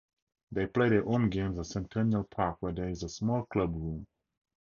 [0.51, 4.07] They play their home games at Centennial Park where there is a small clubroom.